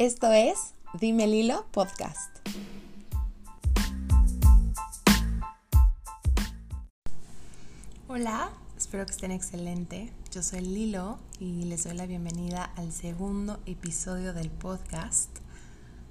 [0.00, 2.34] Esto es Dime Lilo Podcast.
[8.08, 10.10] Hola, espero que estén excelente.
[10.32, 15.28] Yo soy Lilo y les doy la bienvenida al segundo episodio del podcast.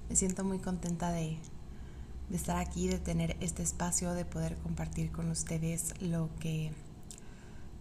[0.08, 1.38] Me siento muy contenta de
[2.30, 6.70] estar aquí, de tener este espacio, de poder compartir con ustedes lo que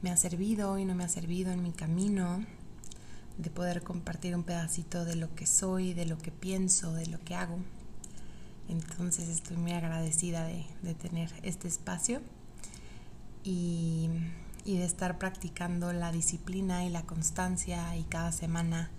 [0.02, 2.44] me ha servido y no me ha servido en mi camino,
[3.40, 7.20] de poder compartir un pedacito de lo que soy, de lo que pienso, de lo
[7.22, 7.58] que hago.
[8.68, 12.22] Entonces estoy muy agradecida de, tener este espacio
[13.44, 14.10] y,
[14.66, 18.92] de estar practicando la disciplina y la constancia y cada semana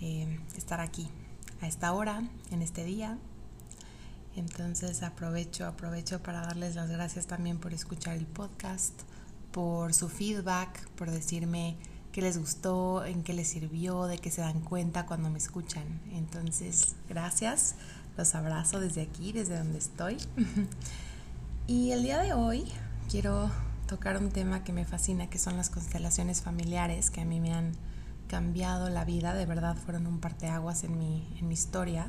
[0.00, 1.10] eh, estar aquí
[1.60, 3.18] a esta hora, en este día.
[4.36, 9.02] Entonces aprovecho, aprovecho para darles las gracias también por escuchar el podcast,
[9.50, 11.76] por su feedback, por decirme
[12.12, 15.84] qué les gustó, en qué les sirvió, de qué se dan cuenta cuando me escuchan.
[16.12, 17.74] Entonces, gracias,
[18.16, 20.18] los abrazo desde aquí, desde donde estoy.
[21.66, 22.64] y el día de hoy
[23.10, 23.50] quiero
[23.86, 27.54] tocar un tema que me fascina, que son las constelaciones familiares, que a mí me
[27.54, 27.72] han
[28.28, 32.08] cambiado la vida, de verdad fueron un parteaguas en mi, en mi historia.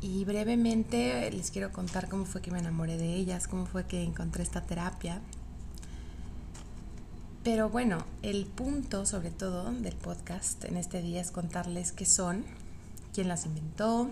[0.00, 4.02] Y brevemente les quiero contar cómo fue que me enamoré de ellas, cómo fue que
[4.02, 5.20] encontré esta terapia
[7.44, 12.42] pero bueno, el punto sobre todo del podcast en este día es contarles qué son,
[13.12, 14.10] quién las inventó,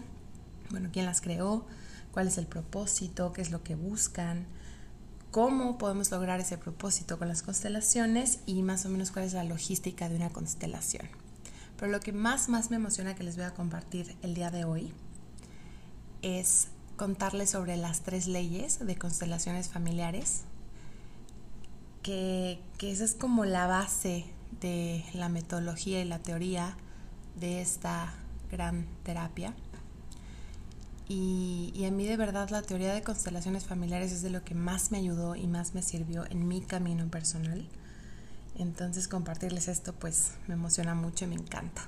[0.71, 1.65] bueno, quién las creó,
[2.13, 4.45] cuál es el propósito, qué es lo que buscan,
[5.31, 9.45] cómo podemos lograr ese propósito con las constelaciones y más o menos cuál es la
[9.45, 11.09] logística de una constelación.
[11.79, 14.67] Pero lo que más, más me emociona que les voy a compartir el día de
[14.67, 14.93] hoy
[16.21, 20.43] es contarles sobre las tres leyes de constelaciones familiares
[22.03, 24.25] que, esa es como la base
[24.61, 26.77] de la metodología y la teoría
[27.39, 28.13] de esta
[28.51, 29.55] gran terapia.
[31.09, 34.55] Y, y, a mí de verdad la teoría de constelaciones familiares es de lo que
[34.55, 37.67] más me ayudó y más me sirvió en mi camino personal.
[38.59, 41.83] Entonces compartirles esto pues me emociona mucho y me encanta.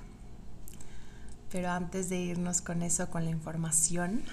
[1.51, 4.23] Pero antes de irnos con eso, con la información,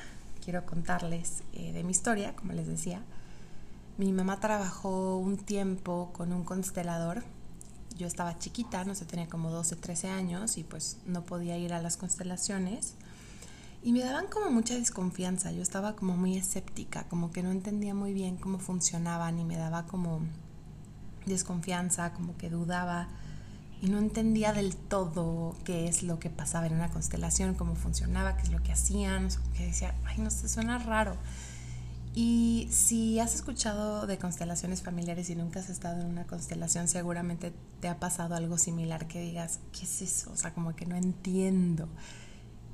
[0.44, 3.00] quiero contarles eh, de mi historia, como les decía.
[3.98, 7.22] Mi mamá trabajó un tiempo con un constelador.
[7.96, 11.74] Yo estaba chiquita, no sé, tenía como 12, 13 años y pues no podía ir
[11.74, 12.94] a las constelaciones.
[13.82, 17.94] Y me daban como mucha desconfianza, yo estaba como muy escéptica, como que no entendía
[17.94, 20.20] muy bien cómo funcionaban y me daba como
[21.26, 23.08] desconfianza, como que dudaba
[23.82, 28.36] y no entendía del todo qué es lo que pasaba en una constelación, cómo funcionaba,
[28.36, 31.16] qué es lo que hacían, que decía, ay, no sé, suena raro.
[32.14, 37.54] Y si has escuchado de constelaciones familiares y nunca has estado en una constelación, seguramente
[37.80, 40.30] te ha pasado algo similar que digas, ¿qué es eso?
[40.30, 41.88] O sea, como que no entiendo.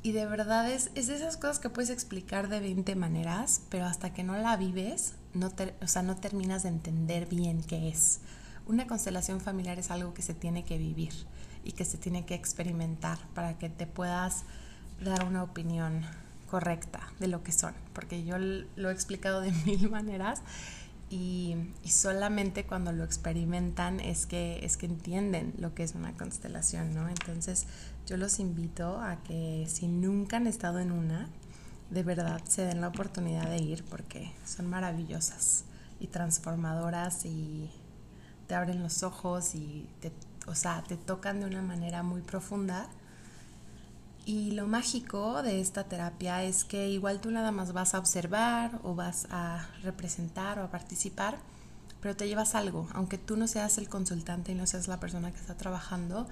[0.03, 3.85] Y de verdad es, es de esas cosas que puedes explicar de 20 maneras, pero
[3.85, 8.21] hasta que no la vives, no o sea, no terminas de entender bien qué es.
[8.67, 11.13] Una constelación familiar es algo que se tiene que vivir
[11.65, 14.45] y que se tiene que experimentar para que te puedas
[15.01, 16.05] dar una opinión
[16.49, 20.43] correcta de lo que son, porque yo lo he explicado de mil maneras
[21.11, 26.95] y, solamente cuando lo experimentan es que, es que entienden lo que es una constelación,
[26.95, 27.09] ¿no?
[27.09, 27.67] Entonces
[28.07, 31.29] yo los invito a que si nunca han estado en una,
[31.91, 35.65] de verdad se den la oportunidad de ir porque son maravillosas
[36.01, 37.71] y transformadoras y
[38.47, 39.89] te abren los ojos y
[40.47, 42.89] o sea, te tocan de una manera muy profunda
[44.29, 48.79] y lo mágico de esta terapia es que igual tú nada más vas a observar
[48.83, 51.39] o vas a representar o a participar,
[52.03, 55.33] pero te llevas algo, aunque tú no seas el consultante y no seas la persona
[55.33, 56.29] que está trabajando,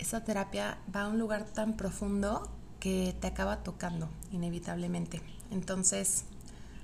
[0.00, 5.22] esa terapia va a un lugar tan profundo que te acaba tocando inevitablemente.
[5.52, 6.24] Entonces,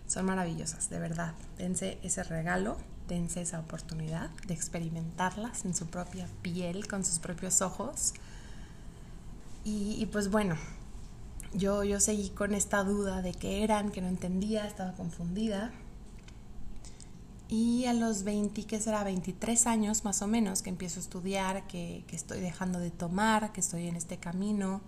[0.07, 1.35] son maravillosas, de verdad.
[1.59, 2.77] Dense ese regalo,
[3.09, 8.15] dense esa oportunidad de experimentarlas en su propia piel, con sus propios ojos
[9.65, 10.57] y, pues bueno,
[11.55, 15.73] yo, yo seguí con esta duda de qué eran, que no entendía, estaba confundida.
[17.49, 19.03] Y a los 20, ¿qué será?
[19.03, 23.53] 23 años más o menos que empiezo a estudiar, que, que estoy dejando de tomar,
[23.53, 24.81] que estoy en este camino,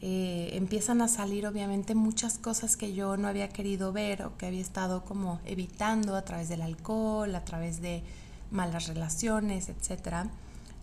[0.00, 4.46] eh, empiezan a salir obviamente muchas cosas que yo no había querido ver o que
[4.46, 8.04] había estado como evitando a través del alcohol, a través de
[8.52, 10.28] malas relaciones, etc.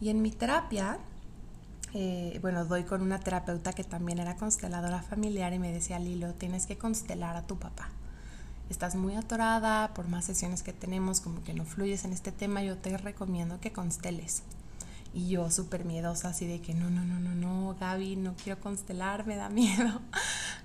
[0.01, 0.99] Y en mi terapia
[1.97, 6.33] eh, bueno, doy con una terapeuta que también era consteladora familiar y me decía, Lilo,
[6.33, 7.87] tienes que constelar a tu papá.
[8.69, 12.61] Estás muy atorada por más sesiones que tenemos, como que no fluyes en este tema,
[12.61, 14.43] yo te recomiendo que consteles.
[15.13, 18.59] Y yo súper miedosa, así de que no, no, no, no, no, Gaby, no quiero
[18.59, 20.01] constelar, me da miedo.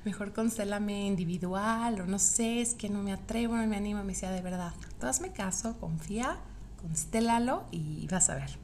[0.04, 4.02] Mejor constélame individual o no sé, es que no me atrevo, no me animo.
[4.02, 6.38] Me decía, de verdad, tú hazme caso, confía,
[6.82, 8.59] constélalo y vas a ver.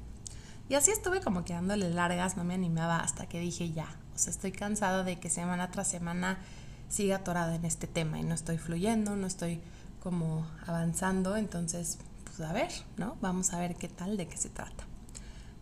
[0.69, 3.89] Y así estuve como quedándole largas, no me animaba hasta que dije ya.
[4.15, 6.39] O sea, estoy cansada de que semana tras semana
[6.89, 9.61] siga atorada en este tema y no estoy fluyendo, no estoy
[10.03, 11.37] como avanzando.
[11.37, 13.17] Entonces, pues a ver, ¿no?
[13.21, 14.85] Vamos a ver qué tal, de qué se trata.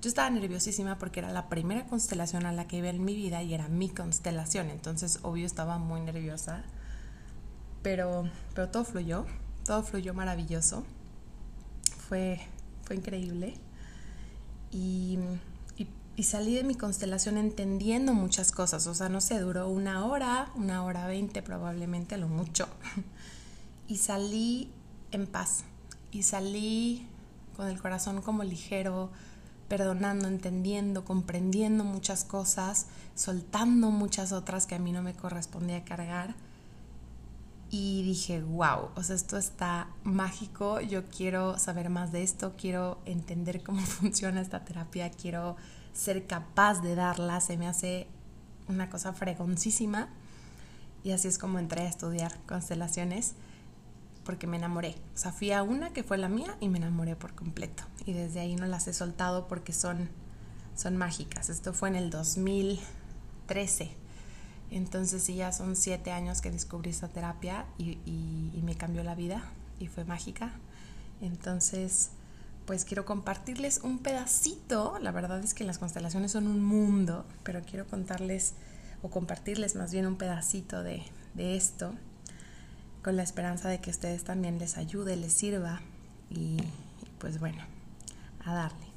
[0.01, 3.43] Yo estaba nerviosísima porque era la primera constelación a la que iba en mi vida
[3.43, 4.71] y era mi constelación.
[4.71, 6.62] Entonces, obvio, estaba muy nerviosa.
[7.83, 9.27] Pero, pero todo fluyó,
[9.65, 10.85] todo fluyó maravilloso.
[12.09, 12.41] Fue,
[12.85, 13.55] fue increíble.
[14.75, 15.19] Y,
[16.23, 18.87] salí de mi constelación entendiendo muchas cosas.
[18.88, 22.69] O sea, no sé, duró una hora, una hora veinte probablemente, lo mucho.
[23.87, 24.71] Y salí
[25.12, 25.65] en paz.
[26.11, 27.06] Y salí
[27.55, 29.11] con el corazón como ligero,
[29.69, 36.35] perdonando, entendiendo, comprendiendo muchas cosas, soltando muchas otras que a mí no me correspondía cargar.
[37.76, 43.00] Y dije, wow, o sea, esto está mágico, yo quiero saber más de esto, quiero
[43.05, 45.56] entender cómo funciona esta terapia, quiero
[45.93, 48.06] ser capaz de darla, se me hace
[48.69, 50.09] una cosa fregoncísima.
[51.03, 53.35] Y así es como entré a estudiar constelaciones
[54.25, 54.94] porque me enamoré.
[55.12, 57.82] O sea, fui a una que fue la mía y me enamoré por completo.
[58.06, 60.11] Y desde ahí no las he soltado porque son,
[60.77, 61.50] son mágicas.
[61.50, 64.04] Esto fue en el 2013.
[64.75, 67.97] Entonces sí, ya son siete años que descubrí esta terapia y,
[68.65, 69.44] me cambió la vida
[69.79, 70.50] y fue mágica.
[71.21, 72.11] Entonces,
[72.67, 74.99] pues quiero compartirles un pedacito.
[75.00, 78.55] La verdad es que las constelaciones son un mundo, pero quiero contarles
[79.03, 81.05] o compartirles más bien un pedacito de,
[81.35, 81.94] de esto
[83.05, 85.82] con la esperanza de que ustedes también les ayude, les sirva
[86.31, 86.56] y
[87.19, 87.62] pues bueno,
[88.44, 88.94] a darle.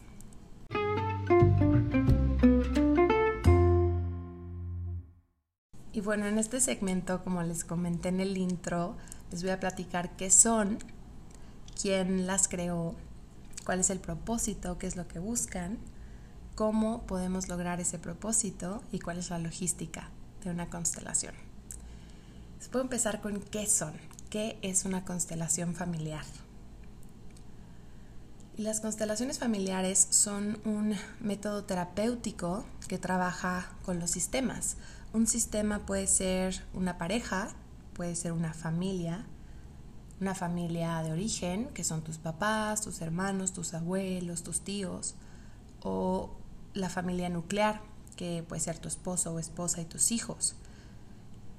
[6.07, 8.95] Bueno, en este segmento, como les comenté en el intro,
[9.29, 10.79] les voy a platicar qué son,
[11.81, 12.95] quién las creó,
[13.65, 15.77] cuál es el propósito, qué es lo que buscan,
[16.55, 20.09] cómo podemos lograr ese propósito y cuál es la logística
[20.45, 21.35] de una constelación.
[22.57, 23.91] Les puedo empezar con qué son,
[24.29, 26.23] qué es una constelación familiar.
[28.57, 34.77] Las constelaciones familiares son un método terapéutico que trabaja con los sistemas.
[35.13, 37.49] Un sistema puede ser una pareja,
[37.93, 39.27] puede ser una familia,
[40.19, 45.13] una familia de origen, que son tus papás, tus hermanos, tus abuelos, tus tíos,
[45.83, 46.31] o
[46.73, 47.83] la familia nuclear,
[48.15, 50.55] que puede ser tu esposo o esposa y tus hijos.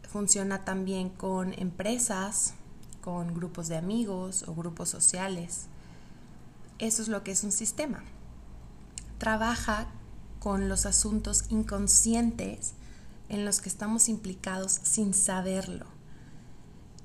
[0.02, 2.54] Funciona también con empresas,
[3.02, 5.68] con grupos de amigos o grupos sociales.
[6.78, 8.04] Eso es lo que es un sistema.
[9.18, 9.88] Trabaja
[10.38, 12.74] con los asuntos inconscientes
[13.28, 15.86] en los que estamos implicados sin saberlo.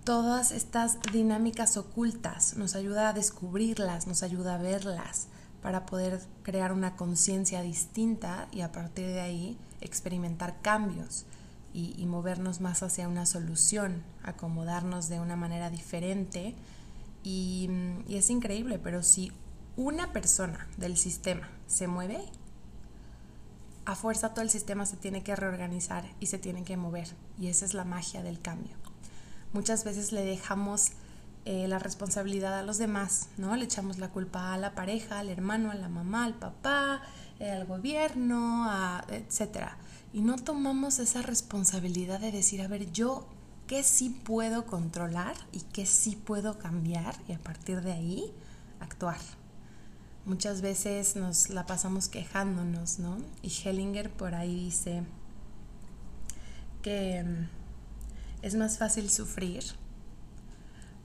[0.03, 5.27] Todas estas dinámicas ocultas nos ayuda a descubrirlas, nos ayuda a verlas
[5.61, 11.25] para poder crear una conciencia distinta y a partir de ahí experimentar cambios
[11.73, 16.53] y, movernos más hacia una solución, acomodarnos de una manera diferente.
[17.23, 17.67] Y,
[18.07, 19.31] y es increíble, pero si
[19.75, 22.23] una persona del sistema se mueve,
[23.85, 27.07] a fuerza todo el sistema se tiene que reorganizar y se tiene que mover.
[27.37, 28.75] Y esa es la magia del cambio.
[29.51, 30.91] Muchas veces le dejamos
[31.45, 33.55] eh, la responsabilidad a los demás, ¿no?
[33.55, 37.01] Le echamos la culpa a la pareja, al hermano, a la mamá, al papá,
[37.39, 39.77] eh, al gobierno, a, etcétera
[40.13, 43.25] y no tomamos esa responsabilidad de decir, a ver, yo
[43.65, 48.31] qué sí puedo controlar y qué sí puedo cambiar y a partir de ahí
[48.79, 49.17] actuar.
[50.25, 53.17] Muchas veces nos la pasamos quejándonos, ¿no?
[53.41, 55.03] Y Hellinger por ahí dice
[56.81, 57.49] que mm,
[58.41, 59.63] es más fácil sufrir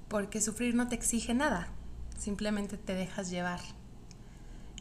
[0.08, 1.68] porque sufrir no te exige nada,
[2.18, 3.60] simplemente te dejas llevar.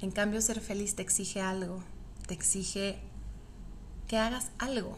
[0.01, 1.83] En cambio, ser feliz te exige algo,
[2.27, 2.99] te exige
[4.07, 4.97] que hagas algo.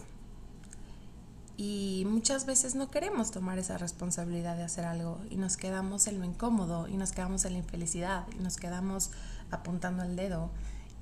[1.61, 6.17] Y muchas veces no queremos tomar esa responsabilidad de hacer algo y nos quedamos en
[6.17, 9.11] lo incómodo y nos quedamos en la infelicidad y nos quedamos
[9.51, 10.51] apuntando el dedo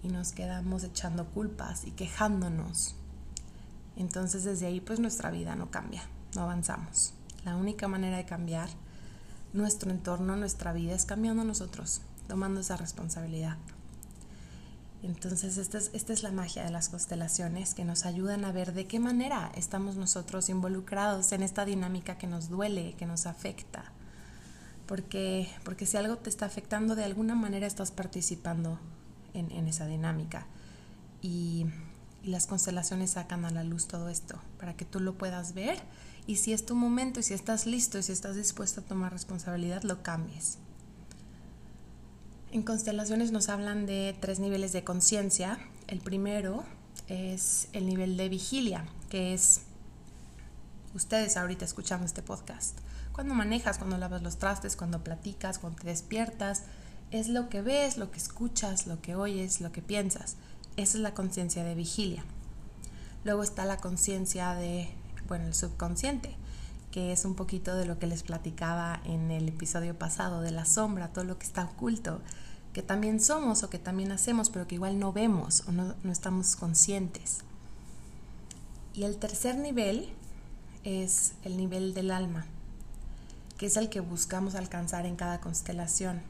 [0.02, 2.96] y nos quedamos echando culpas y quejándonos.
[3.98, 6.02] Entonces desde ahí pues nuestra vida no cambia,
[6.34, 7.14] no avanzamos.
[7.46, 8.70] La única manera de cambiar
[9.54, 13.58] nuestro entorno, nuestra vida es cambiando nosotros, tomando esa responsabilidad.
[15.04, 18.74] Entonces, esta es, esta es la magia de las constelaciones que nos ayudan a ver
[18.74, 23.92] de qué manera estamos nosotros involucrados en esta dinámica que nos duele, que nos afecta.
[24.88, 28.80] Porque, porque si algo te está afectando, de alguna manera estás participando
[29.34, 30.48] en, en esa dinámica.
[31.22, 31.68] y,
[32.24, 35.77] y las constelaciones sacan a la luz todo esto para que tú lo puedas ver
[36.25, 39.13] y si es tu momento y si estás listo y si estás dispuesto a tomar
[39.13, 40.58] responsabilidad, lo cambies.
[42.51, 45.60] En constelaciones nos hablan de tres niveles de conciencia.
[45.88, 46.63] El primero
[47.08, 49.62] es el nivel de vigilia, que es
[50.94, 52.77] ustedes ahorita escuchando este podcast.
[53.12, 56.63] Cuando manejas, cuando lavas los trastes, cuando platicas, cuando te despiertas,
[57.12, 60.38] es lo que ves, lo que escuchas, lo que oyes, lo que piensas.
[60.77, 62.24] Esa es la conciencia de vigilia.
[63.25, 64.89] Luego está la conciencia de
[65.27, 66.34] bueno, el subconsciente,
[66.98, 70.66] que es un poquito de lo que les platicaba en el episodio pasado, de la
[70.66, 72.22] sombra, todo lo que está oculto,
[72.74, 76.12] que también somos o que también hacemos, pero que igual no vemos o no, no
[76.12, 77.42] estamos conscientes.
[78.96, 80.10] Y el tercer nivel
[80.86, 82.48] es el nivel del alma,
[83.60, 86.24] que es el que buscamos alcanzar en cada constelación.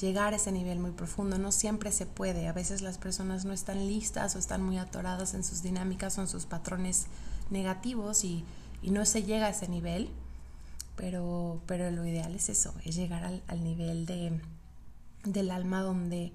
[0.00, 2.46] Llegar a ese nivel muy profundo no siempre se puede.
[2.46, 6.20] A veces las personas no están listas o están muy atoradas en sus dinámicas o
[6.20, 7.06] en sus patrones
[7.50, 8.44] negativos y,
[8.82, 10.10] no se llega a ese nivel,
[10.96, 14.40] pero, pero lo ideal es eso, es llegar al, nivel de,
[15.24, 16.32] del alma donde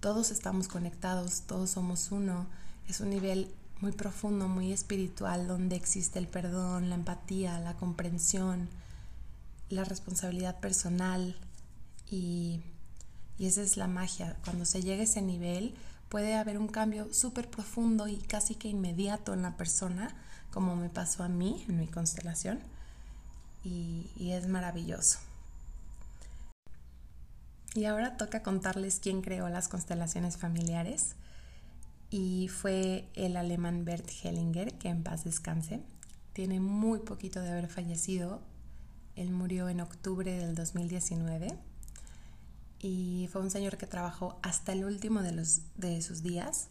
[0.00, 2.46] todos estamos conectados, todos somos uno,
[2.88, 8.68] es un nivel muy profundo, muy espiritual, donde existe el perdón, la empatía, la comprensión,
[9.70, 11.34] la responsabilidad personal
[12.10, 12.60] y,
[13.38, 14.36] y esa es la magia.
[14.44, 15.74] Cuando se llega a ese nivel
[16.08, 20.14] puede haber un cambio súper profundo y casi que inmediato en la persona
[20.52, 22.60] como me pasó a mí en mi constelación
[23.64, 25.18] y, es maravilloso.
[27.74, 31.14] Y ahora toca contarles quién creó las constelaciones familiares
[32.10, 35.80] y fue el alemán Bert Hellinger, que en paz descanse.
[36.34, 38.42] Tiene muy poquito de haber fallecido.
[39.16, 41.58] Él murió en octubre del 2019
[42.82, 46.68] y fue un señor que trabajó hasta el último de, sus días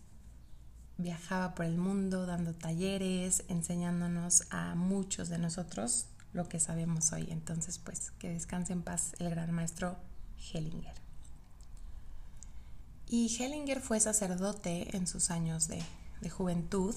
[1.02, 7.28] viajaba por el mundo dando talleres, enseñándonos a muchos de nosotros lo que sabemos hoy.
[7.30, 9.98] Entonces, pues, que descanse en paz el gran maestro
[10.54, 10.94] Hellinger.
[13.10, 15.84] Y Hellinger fue sacerdote en sus años de,
[16.22, 16.96] de juventud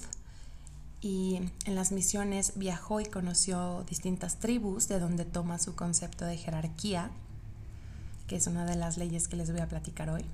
[1.00, 6.38] y en las misiones viajó y conoció distintas tribus de donde toma su concepto de
[6.38, 7.10] jerarquía,
[8.26, 10.24] que es una de las leyes que les voy a platicar hoy.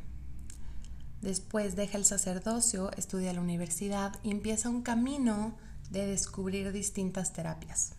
[1.23, 5.55] Después deja el sacerdocio, estudia la universidad y empieza un camino
[5.91, 7.93] de descubrir distintas terapias.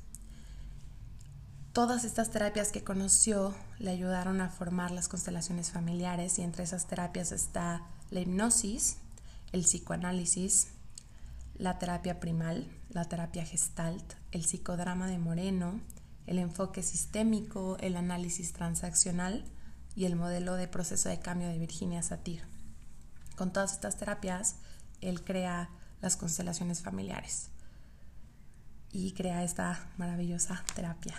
[1.73, 6.87] Todas estas terapias que conoció le ayudaron a formar las constelaciones familiares y entre esas
[6.87, 8.97] terapias está la hipnosis,
[9.53, 10.67] el psicoanálisis,
[11.57, 15.79] la terapia primal, la terapia gestalt, el psicodrama de Moreno,
[16.27, 19.45] el enfoque sistémico, el análisis transaccional
[19.95, 22.50] y el modelo de proceso de cambio de Virginia Satir.
[23.41, 24.57] Con todas estas terapias,
[25.01, 27.49] él crea las constelaciones familiares
[28.91, 31.15] y crea esta maravillosa terapia.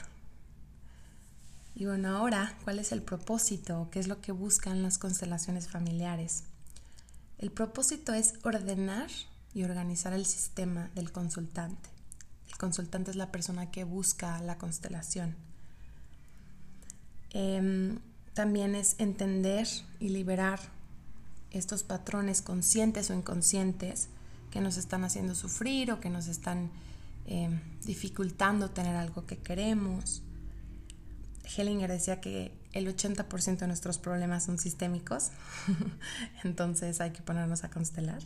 [1.75, 3.89] Y bueno, ahora, ¿cuál es el propósito?
[3.91, 6.45] ¿Qué es lo que buscan las constelaciones familiares?
[7.39, 9.11] El propósito es ordenar
[9.53, 11.91] y organizar el sistema del consultante.
[12.47, 15.35] El consultante es la persona que busca la constelación.
[17.31, 17.99] Em,
[18.33, 19.67] también es entender
[19.99, 20.61] y liberar
[21.53, 24.09] estos patrones conscientes o inconscientes
[24.51, 26.71] que nos están haciendo sufrir o que nos están
[27.27, 27.49] eh,
[27.85, 30.23] dificultando tener algo que queremos.
[31.57, 35.31] Hellinger decía que el 80% de nuestros problemas son sistémicos,
[36.45, 38.23] entonces hay que ponernos a constelar.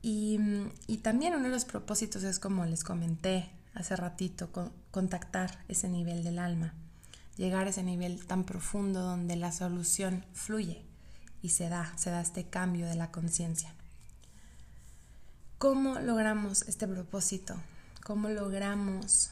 [0.00, 0.38] Y,
[0.86, 4.50] y, también uno de los propósitos es, como les comenté hace ratito,
[4.90, 6.72] contactar ese nivel del alma,
[7.36, 10.87] llegar a ese nivel tan profundo donde la solución fluye
[11.42, 13.74] y se da, se da este cambio de la conciencia.
[15.58, 17.56] ¿Cómo logramos este propósito?
[18.04, 19.30] ¿Cómo logramos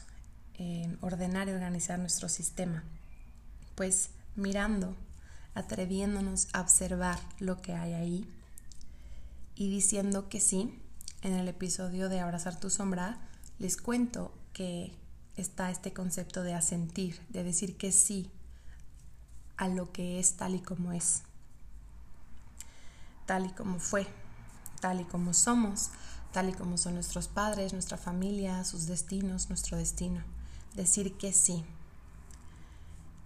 [0.55, 2.83] eh, ordenar y organizar nuestro sistema?
[3.75, 4.95] Pues mirando,
[5.55, 8.27] atreviéndonos a observar lo que hay ahí
[9.55, 10.81] y diciendo que sí.
[11.23, 13.17] En el episodio de Abrazar tu sombra
[13.57, 14.93] les cuento que
[15.35, 18.29] está este concepto de asentir, de decir que sí
[19.57, 21.23] a lo que es tal y como es
[23.27, 24.07] tal y como fue,
[24.79, 25.91] tal y como somos,
[26.31, 30.23] tal y como son nuestros padres, nuestra familia, sus destinos, nuestro destino.
[30.75, 31.63] Decir que sí.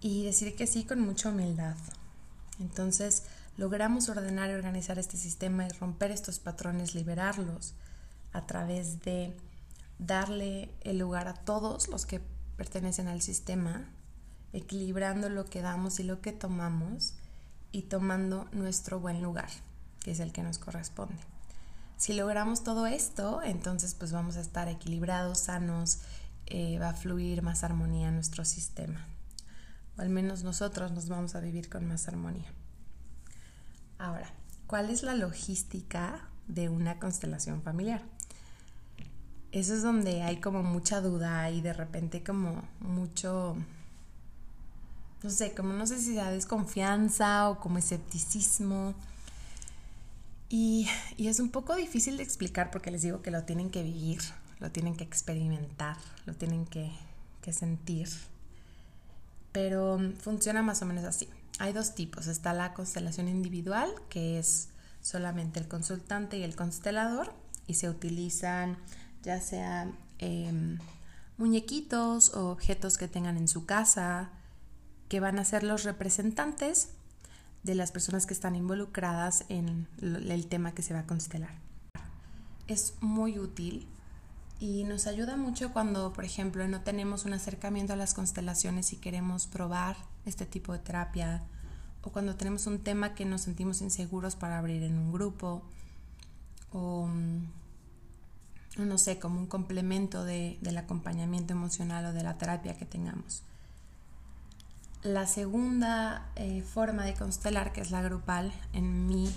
[0.00, 1.76] Y decir que sí con mucha humildad.
[2.58, 3.22] Entonces
[3.56, 7.74] logramos ordenar y organizar este sistema y romper estos patrones, liberarlos
[8.32, 9.36] a través de
[9.98, 12.20] darle el lugar a todos los que
[12.56, 13.88] pertenecen al sistema,
[14.52, 17.14] equilibrando lo que damos y lo que tomamos
[17.70, 19.48] y tomando nuestro buen lugar
[20.02, 21.22] que es el que nos corresponde.
[21.96, 26.00] Si logramos todo esto, entonces pues vamos a estar equilibrados, sanos,
[26.46, 29.06] eh, va a fluir más armonía en nuestro sistema.
[29.96, 32.50] O al menos nosotros nos vamos a vivir con más armonía.
[33.98, 34.28] Ahora,
[34.66, 38.02] ¿cuál es la logística de una constelación familiar?
[39.52, 43.54] Eso es donde hay como mucha duda y de repente como mucho,
[45.22, 48.94] no sé, como no sé si sea desconfianza o como escepticismo.
[50.52, 54.20] Y, es un poco difícil de explicar porque les digo que lo tienen que vivir,
[54.60, 56.92] lo tienen que experimentar, lo tienen que,
[57.50, 58.10] sentir.
[59.50, 61.26] Pero funciona más o menos así.
[61.58, 62.26] Hay dos tipos.
[62.26, 64.68] Está la constelación individual, que es
[65.00, 67.32] solamente el consultante y el constelador,
[67.66, 68.76] y se utilizan
[69.22, 70.78] ya sea em,
[71.38, 74.28] muñequitos o objetos que tengan en su casa,
[75.08, 76.90] que van a ser los representantes
[77.62, 81.54] de las personas que están involucradas en el tema que se va a constelar.
[82.66, 83.86] Es muy útil
[84.58, 88.96] y nos ayuda mucho cuando, por ejemplo, no tenemos un acercamiento a las constelaciones y
[88.96, 91.42] queremos probar este tipo de terapia
[92.02, 95.62] o cuando tenemos un tema que nos sentimos inseguros para abrir en un grupo
[96.72, 97.08] o
[98.78, 103.42] no sé, como un complemento del acompañamiento emocional o de la terapia que tengamos.
[105.02, 109.34] La segunda eh, forma de constelar, que es la grupal, en mí,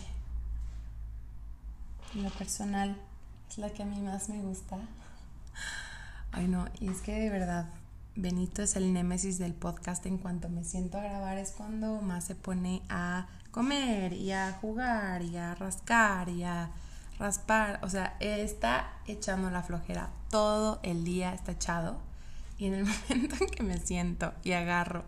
[2.13, 2.95] en lo personal,
[3.49, 4.77] es la que a mí más me gusta.
[6.31, 7.65] Ay no, y es que de verdad,
[8.15, 10.05] Benito es el némesis del podcast.
[10.05, 14.53] En cuanto me siento a grabar es cuando más se pone a comer y a
[14.61, 16.69] jugar y a rascar y a
[17.17, 21.97] raspar, o sea, está echando la flojera todo el día, está echado.
[22.59, 25.05] Y en el momento en que me siento y agarro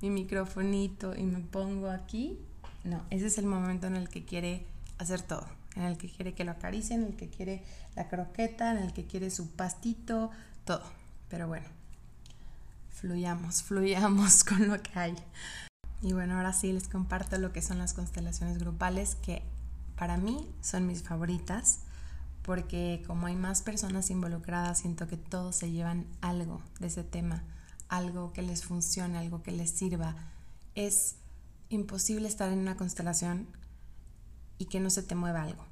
[0.00, 2.38] mi microfonito y me pongo aquí,
[2.84, 4.66] no, ese es el momento en el que quiere
[4.98, 8.72] hacer todo, en el que quiere que lo acaricien, en el que quiere la croqueta,
[8.72, 10.30] en el que quiere su pastito,
[10.64, 10.82] todo.
[11.28, 11.66] Pero bueno,
[12.90, 15.14] fluyamos, fluyamos con lo que hay.
[16.02, 19.42] Y bueno, ahora sí les comparto lo que son las constelaciones grupales que
[19.96, 21.80] para mí son mis favoritas
[22.46, 27.42] porque como hay más personas involucradas, siento que todos se llevan algo de ese tema,
[27.88, 30.16] algo que les funcione, algo que les sirva.
[30.74, 31.16] Es
[31.68, 33.48] imposible estar en una constelación
[34.58, 35.64] y que no se te mueva algo.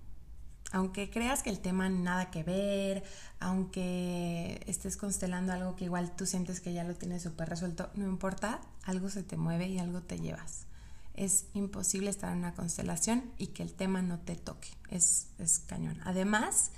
[0.72, 3.04] Aunque creas que el tema nada que ver,
[3.38, 8.06] aunque estés constelando algo que igual tú sientes que ya lo tienes súper resuelto, no
[8.06, 10.66] importa, algo se te mueve y algo te llevas
[11.14, 14.68] es imposible estar en una constelación y que el tema no te toque.
[14.90, 16.00] Es, es cañón.
[16.04, 16.70] Además,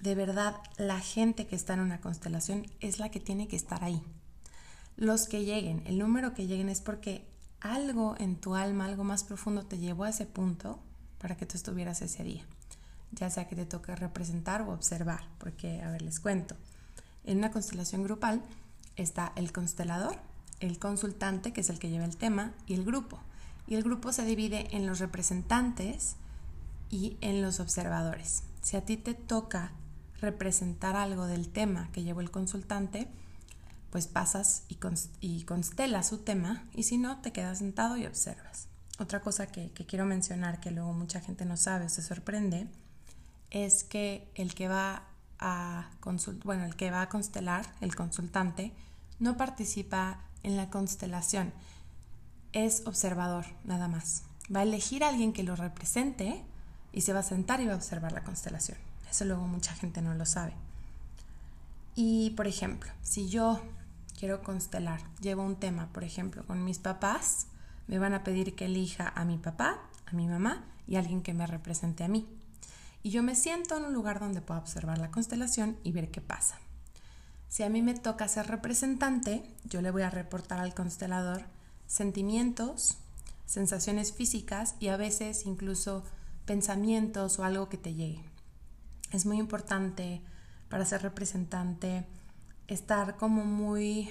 [0.00, 3.84] de verdad, la gente que está en una constelación es la que tiene que estar
[3.84, 4.02] ahí.
[4.96, 7.26] Los que lleguen, el número que lleguen es porque
[7.60, 10.80] algo en tu alma, algo más profundo te llevó a ese punto
[11.18, 12.44] para que tú estuvieras ese día.
[13.12, 16.56] Ya sea que te toque representar o observar, porque, a ver, les cuento.
[17.24, 18.42] En una constelación grupal
[18.96, 20.16] está el constelador,
[20.60, 23.20] el consultante, que es el que lleva el tema, y el grupo
[23.66, 26.16] y el grupo se divide en los representantes
[26.90, 28.42] y en los observadores.
[28.60, 29.72] Si a ti te toca
[30.20, 33.08] representar algo del tema que llevó el consultante,
[33.92, 34.64] pues pasas
[35.20, 38.68] y, constelas su tema y si no, te quedas sentado y observas.
[38.98, 42.68] Otra cosa que, quiero mencionar que luego mucha gente no sabe o se sorprende
[43.50, 45.04] es que el que va
[45.38, 45.90] a
[46.44, 48.72] bueno, el que va a constelar, el consultante,
[49.18, 51.52] no participa en la constelación
[52.54, 54.22] es observador, nada más.
[54.54, 56.42] Va a elegir a alguien que lo represente
[56.92, 58.78] y se va a sentar y va a observar la constelación.
[59.10, 60.54] Eso luego mucha gente no lo sabe.
[61.94, 63.60] Y, por ejemplo, si yo
[64.22, 67.48] quiero constelar, llevo un tema, por ejemplo, con mis papás,
[67.88, 71.34] me van a pedir que elija a mi papá, a mi mamá y alguien que
[71.34, 72.28] me represente a mí.
[73.02, 76.20] Y yo me siento en un lugar donde pueda observar la constelación y ver qué
[76.20, 76.60] pasa.
[77.48, 81.42] Si a mí me toca ser representante, yo le voy a reportar al constelador
[81.88, 82.98] sentimientos,
[83.44, 86.04] sensaciones físicas y a veces incluso
[86.46, 88.22] pensamientos o algo que te llegue.
[89.10, 90.22] Es muy importante
[90.68, 92.06] para ser representante
[92.72, 94.10] estar como muy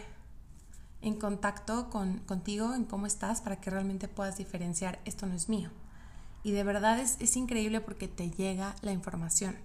[1.02, 5.50] en contacto con, contigo, en cómo estás, para que realmente puedas diferenciar esto no es
[5.50, 5.70] mío.
[6.44, 9.56] Y de verdad es, es increíble porque te llega la información.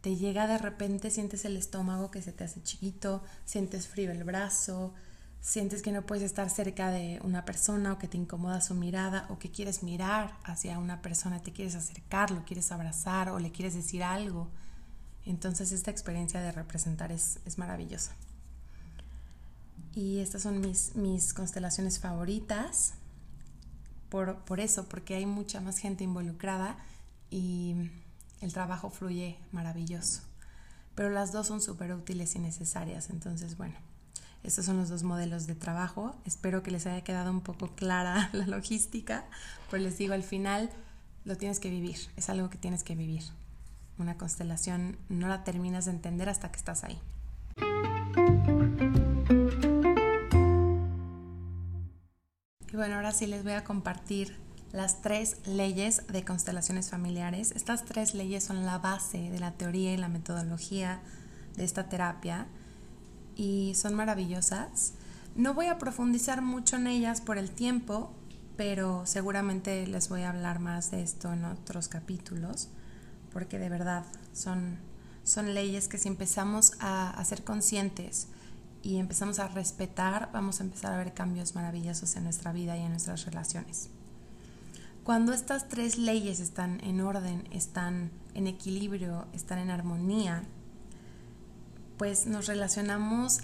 [0.00, 4.24] Te llega de repente, sientes el estómago que se te hace chiquito, sientes frío el
[4.24, 4.94] brazo,
[5.40, 9.26] sientes que no puedes estar cerca de una persona o que te incomoda su mirada
[9.30, 13.50] o que quieres mirar hacia una persona, te quieres acercar, lo quieres abrazar o le
[13.50, 14.48] quieres decir algo.
[15.26, 18.12] Entonces esta experiencia de representar es, maravillosa.
[19.94, 22.94] Y estas son mis, mis constelaciones favoritas
[24.08, 26.78] por, por, eso, porque hay mucha más gente involucrada
[27.30, 27.90] y
[28.40, 30.22] el trabajo fluye maravilloso.
[30.94, 33.10] Pero las dos son súper útiles y necesarias.
[33.10, 33.76] Entonces, bueno,
[34.42, 36.16] estos son los dos modelos de trabajo.
[36.24, 39.24] Espero que les haya quedado un poco clara la logística,
[39.70, 40.70] pero les digo, al final
[41.24, 43.22] lo tienes que vivir, es algo que tienes que vivir.
[44.00, 46.98] Una constelación no la terminas de entender hasta que estás ahí.
[52.72, 54.34] Y bueno, ahora sí les voy a compartir
[54.72, 57.52] las tres leyes de constelaciones familiares.
[57.54, 61.02] Estas tres leyes son la base de la teoría y la metodología
[61.56, 62.46] de esta terapia
[63.36, 64.94] y son maravillosas.
[65.34, 68.14] No voy a profundizar mucho en ellas por el tiempo,
[68.56, 72.70] pero seguramente les voy a hablar más de esto en otros capítulos,
[73.32, 74.78] porque de verdad son,
[75.24, 78.28] son leyes que si empezamos a, a ser conscientes
[78.82, 82.82] y empezamos a respetar, vamos a empezar a ver cambios maravillosos en nuestra vida y
[82.82, 83.90] en nuestras relaciones.
[85.04, 90.44] Cuando estas tres leyes están en orden, están en equilibrio, están en armonía,
[91.96, 93.40] pues nos relacionamos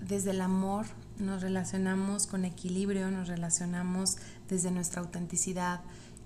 [0.00, 0.86] desde el amor,
[1.18, 4.16] nos relacionamos con equilibrio, nos relacionamos
[4.48, 5.80] desde nuestra autenticidad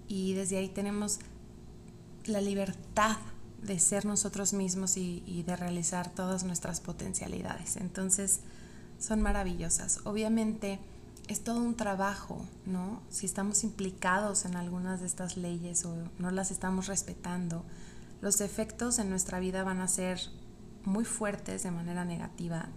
[0.07, 1.19] y desde ahí tenemos
[2.29, 3.17] la libertad
[3.63, 7.77] de ser nosotros mismos y, de realizar todas nuestras potencialidades.
[7.77, 8.41] Entonces,
[8.99, 10.01] son maravillosas.
[10.05, 10.79] Obviamente,
[11.29, 13.03] es todo un trabajo, ¿no?
[13.11, 17.65] Si estamos implicados en algunas de estas leyes o no las estamos respetando,
[18.21, 20.21] los efectos en nuestra vida van a ser
[20.85, 22.69] muy fuertes de manera negativa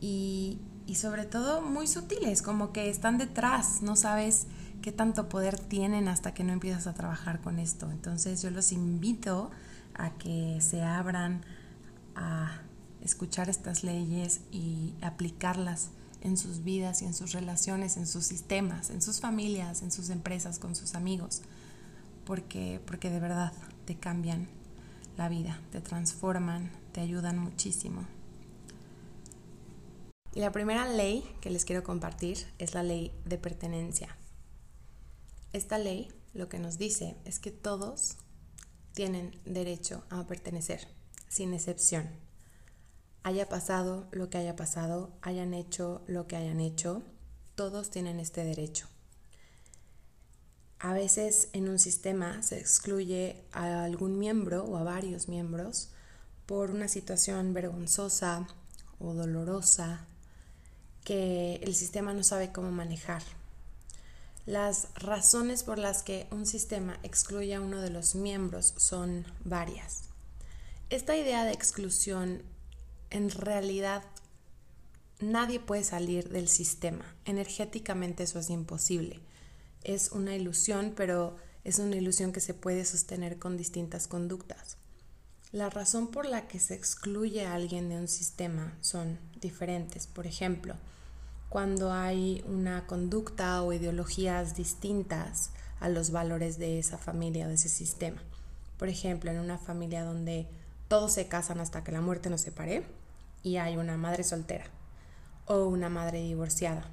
[0.00, 4.46] y, y sobre todo muy sutiles, como que están detrás, no sabes
[4.86, 7.90] qué tanto poder tienen hasta que no empiezas a trabajar con esto.
[7.90, 9.50] Entonces yo los invito
[9.94, 11.44] a que se abran
[12.14, 12.60] a
[13.02, 15.88] escuchar estas leyes y aplicarlas
[16.20, 20.08] en sus vidas y en sus relaciones, en sus sistemas, en sus familias, en sus
[20.08, 21.42] empresas, con sus amigos,
[22.24, 23.52] porque, porque de verdad
[23.86, 24.46] te cambian
[25.16, 28.04] la vida, te transforman, te ayudan muchísimo.
[30.32, 34.16] Y la primera ley que les quiero compartir es la ley de pertenencia.
[35.52, 38.16] Esta ley lo que nos dice es que todos
[38.92, 40.88] tienen derecho a pertenecer,
[41.28, 42.08] sin excepción.
[43.22, 47.02] Haya pasado lo que haya pasado, hayan hecho lo que hayan hecho,
[47.54, 48.86] todos tienen este derecho.
[50.78, 55.90] A veces en un sistema se excluye a algún miembro o a varios miembros
[56.44, 58.46] por una situación vergonzosa
[58.98, 60.06] o dolorosa
[61.02, 63.22] que el sistema no sabe cómo manejar.
[64.46, 70.04] Las razones por las que un sistema excluye a uno de los miembros son varias.
[70.88, 72.42] Esta idea de exclusión
[73.10, 74.04] en realidad
[75.18, 77.16] nadie puede salir del sistema.
[77.24, 79.20] Energéticamente eso es imposible.
[79.82, 84.76] Es una ilusión, pero es una ilusión que se puede sostener con distintas conductas.
[85.50, 90.06] La razón por la que se excluye a alguien de un sistema son diferentes.
[90.06, 90.76] Por ejemplo,
[91.48, 97.54] cuando hay una conducta o ideologías distintas a los valores de esa familia o de
[97.54, 98.22] ese sistema.
[98.78, 100.46] Por ejemplo, en una familia donde
[100.88, 102.84] todos se casan hasta que la muerte nos separe
[103.42, 104.64] y hay una madre soltera
[105.46, 106.84] o una madre divorciada.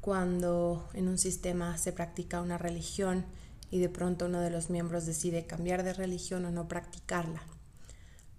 [0.00, 3.24] Cuando en un sistema se practica una religión
[3.70, 7.42] y de pronto uno de los miembros decide cambiar de religión o no practicarla.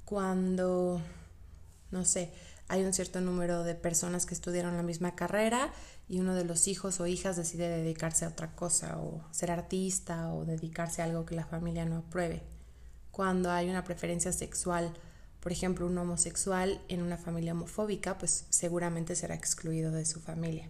[0.05, 1.01] Cuando,
[1.89, 2.33] no sé,
[2.73, 5.71] hay un cierto número de personas que estudiaron la misma carrera
[6.09, 10.33] y uno de los hijos o hijas decide dedicarse a otra cosa o ser artista
[10.33, 12.41] o dedicarse a algo que la familia no apruebe.
[13.12, 14.91] Cuando hay una preferencia sexual,
[15.39, 20.67] por ejemplo, un homosexual en una familia homofóbica, pues seguramente será excluido de su familia.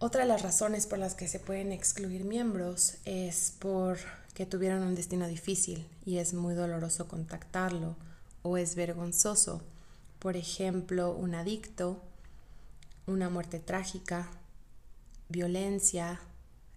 [0.00, 4.96] Otra de las razones por las que se pueden excluir miembros es porque tuvieron un
[4.96, 7.94] destino difícil y es muy doloroso contactarlo
[8.42, 9.62] o es vergonzoso
[10.18, 12.00] por ejemplo, un adicto,
[13.06, 14.28] una muerte trágica,
[15.28, 16.20] violencia,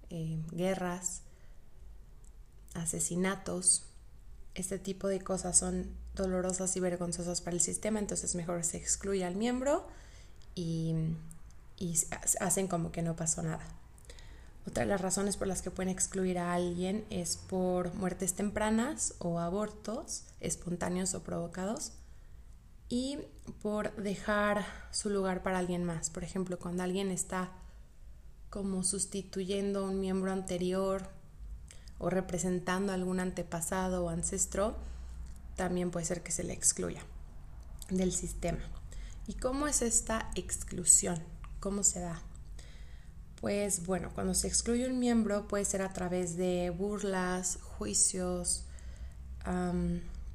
[0.10, 1.22] eh, guerras,
[2.74, 3.84] asesinatos.
[4.54, 9.26] Este tipo de cosas son dolorosas y vergonzosas para el sistema, entonces mejor se excluye
[9.26, 9.88] al miembro
[10.56, 10.94] y,
[11.78, 11.98] y
[12.40, 13.66] hacen como que no pasó nada.
[14.68, 19.16] Otra de las razones por las que pueden excluir a alguien es por muertes tempranas
[19.18, 21.94] o abortos espontáneos o provocados
[22.92, 23.20] y
[23.62, 26.10] por dejar su lugar para alguien más.
[26.10, 27.50] Por ejemplo, cuando alguien está
[28.50, 31.10] como sustituyendo a un miembro anterior
[32.00, 34.76] o representando a algún antepasado o ancestro,
[35.56, 37.02] también puede ser que se le excluya
[37.90, 38.60] del sistema.
[39.26, 41.24] ¿Y cómo es esta exclusión?
[41.62, 42.22] ¿Cómo se da?
[43.40, 48.66] Pues bueno, cuando se excluye un miembro puede ser a través de burlas, juicios,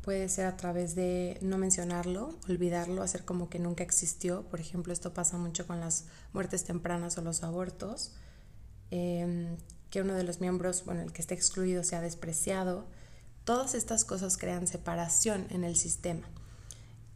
[0.06, 4.44] puede ser a través de no mencionarlo, olvidarlo, hacer como que nunca existió.
[4.44, 8.12] Por ejemplo, esto pasa mucho con las muertes tempranas o los abortos.
[8.92, 9.56] Em,
[9.90, 12.86] que uno de los miembros, bueno, el que esté excluido sea despreciado.
[13.42, 16.28] Todas estas cosas crean separación en el sistema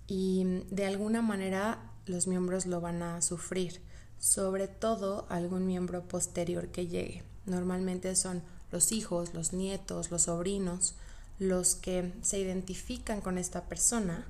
[0.08, 3.80] y de alguna manera los miembros lo van a sufrir,
[4.18, 7.22] sobre todo algún miembro posterior que llegue.
[7.46, 10.96] Normalmente son los hijos, los nietos, los sobrinos,
[11.40, 14.28] los que se identifican con esta persona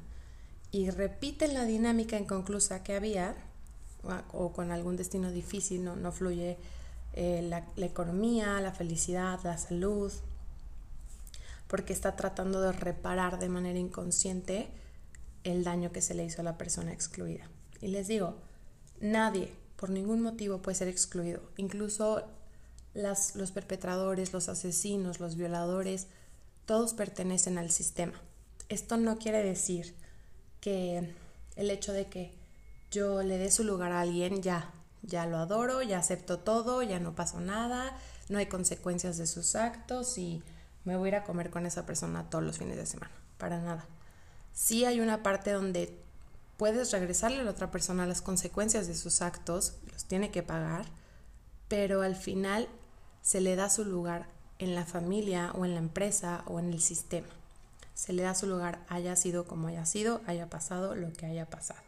[0.70, 3.34] y repiten la dinámica inconclusa que había
[4.32, 6.56] o con algún destino difícil, no, no fluye
[7.12, 10.12] eh, la, la economía, la felicidad, la salud,
[11.66, 14.68] porque está tratando de reparar de manera inconsciente
[15.42, 17.50] el daño que se le hizo a la persona excluida.
[17.82, 18.36] Y les digo,
[19.00, 22.22] nadie por ningún motivo puede ser excluido, incluso
[22.94, 26.06] las, los perpetradores, los asesinos, los violadores,
[26.70, 28.12] todos pertenecen al sistema.
[28.68, 29.92] Esto no quiere decir
[30.60, 31.12] que
[31.56, 32.32] el hecho de que
[32.92, 34.70] yo le dé su lugar a alguien ya
[35.02, 39.56] ya lo adoro, ya acepto todo, ya no pasó nada, no hay consecuencias de sus
[39.56, 40.44] actos y
[40.84, 43.58] me voy a ir a comer con esa persona todos los fines de semana, para
[43.58, 43.84] nada.
[44.52, 45.98] Sí hay una parte donde
[46.56, 50.86] puedes regresarle a la otra persona las consecuencias de sus actos, los tiene que pagar,
[51.66, 52.68] pero al final
[53.22, 54.28] se le da su lugar
[54.60, 57.28] en la familia o en la empresa o en el sistema.
[57.94, 61.46] Se le da su lugar, haya sido como haya sido, haya pasado lo que haya
[61.46, 61.80] pasado.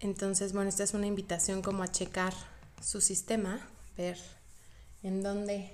[0.00, 2.34] Entonces, bueno, esta es una invitación como a checar
[2.82, 3.60] su sistema,
[3.96, 4.18] ver
[5.04, 5.72] en dónde,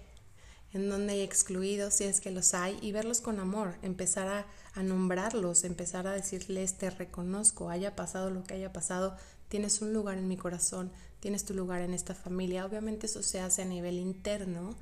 [0.74, 4.46] en dónde hay excluidos, si es que los hay, y verlos con amor, empezar a,
[4.74, 9.16] a nombrarlos, empezar a decirles, te reconozco, haya pasado lo que haya pasado,
[9.48, 12.66] tienes un lugar en mi corazón, tienes tu lugar en esta familia.
[12.66, 14.76] Obviamente eso se hace a nivel interno,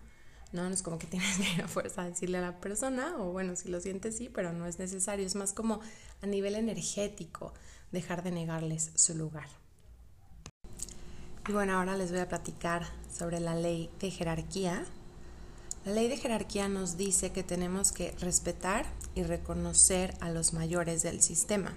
[0.53, 0.67] ¿no?
[0.69, 3.57] Es como que tienes que ir a fuerza a decirle a la persona, o bueno,
[3.57, 5.81] si lo sientes sí, pero no es necesario, es más como
[6.23, 7.53] a nivel energético
[7.93, 9.49] dejar de negarles su lugar.
[11.49, 12.85] Y bueno, ahora les voy a platicar
[13.17, 14.85] sobre la ley de jerarquía.
[15.85, 21.05] La ley de jerarquía nos dice que tenemos que respetar y reconocer a los mayores
[21.05, 21.73] del sistema,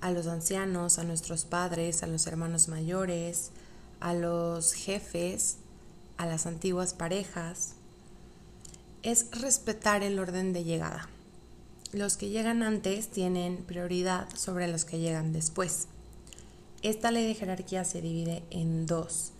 [0.00, 3.50] a los ancianos, a nuestros padres, a los hermanos mayores,
[4.00, 5.58] a los jefes,
[6.16, 7.74] a las antiguas parejas.
[9.02, 11.08] Es respetar el orden de llegada
[11.92, 15.88] los que llegan antes tienen prioridad sobre los que llegan después.
[16.82, 19.32] Esta ley de jerarquía se divide en dos.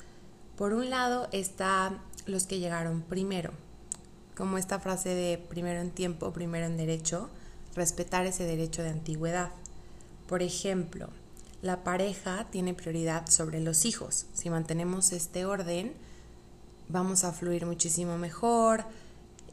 [0.57, 3.53] Por un lado está los que llegaron primero,
[4.35, 7.29] como esta frase de primero en tiempo, primero en derecho,
[7.75, 9.51] respetar ese derecho de antigüedad.
[10.27, 11.11] Por ejemplo,
[11.62, 14.27] la pareja tiene prioridad sobre los hijos.
[14.33, 15.92] Si mantenemos este orden,
[16.88, 18.85] vamos a fluir muchísimo mejor,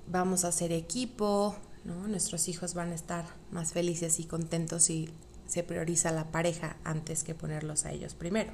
[0.07, 5.07] vamos a ser equipo, Nuestros hijos van a estar más felices y contentos si
[5.47, 8.51] se prioriza la pareja antes que ponerlos a ellos primero.